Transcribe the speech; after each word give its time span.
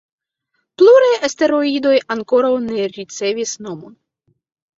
Pluraj 0.81 1.09
asteroidoj 1.27 1.91
ankoraŭ 2.15 2.51
ne 2.65 2.89
ricevis 2.97 3.53
nomon. 3.69 3.95